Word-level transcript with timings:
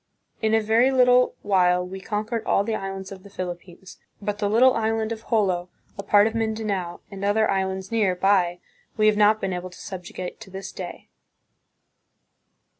In 0.41 0.55
a 0.55 0.61
very 0.61 0.89
little 0.89 1.35
while 1.43 1.85
we 1.85 2.01
conquered 2.01 2.43
all 2.47 2.63
the 2.63 2.73
islands 2.73 3.11
of 3.11 3.21
the 3.21 3.29
Philip 3.29 3.61
pines; 3.63 3.99
but 4.19 4.39
the 4.39 4.49
little 4.49 4.73
island 4.73 5.11
of 5.11 5.25
Jolo, 5.29 5.69
a 5.95 6.01
part 6.01 6.25
of 6.25 6.33
Mindanao, 6.33 6.73
Moro 6.85 6.97
"Vinta." 6.97 7.01
and 7.13 7.23
other 7.23 7.51
islands 7.51 7.91
near 7.91 8.15
by 8.15 8.59
we 8.97 9.05
have 9.05 9.15
not 9.17 9.39
been 9.39 9.53
able 9.53 9.69
to 9.69 9.77
subjugate 9.77 10.39
to 10.39 10.49
this 10.49 10.71
day." 10.71 11.09